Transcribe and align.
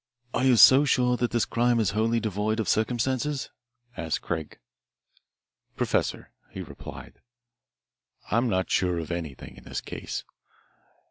"Are 0.33 0.43
you 0.43 0.55
so 0.55 0.83
sure 0.83 1.15
that 1.17 1.29
this 1.29 1.45
crime 1.45 1.79
is 1.79 1.91
wholly 1.91 2.19
devoid 2.19 2.59
of 2.59 2.67
circumstances?" 2.67 3.51
asked 3.95 4.23
Craig. 4.23 4.57
"Professor," 5.75 6.31
he 6.49 6.63
replied, 6.63 7.19
"I'm 8.31 8.49
not 8.49 8.67
sure 8.71 8.97
of 8.97 9.11
anything 9.11 9.57
in 9.57 9.63
this 9.63 9.79
case. 9.79 10.23